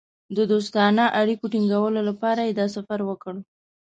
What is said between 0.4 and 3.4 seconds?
دوستانه اړیکو ټینګولو لپاره یې دا سفر وکړ.